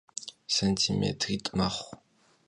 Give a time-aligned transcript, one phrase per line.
[0.55, 1.91] Santimêtrit' mexhu.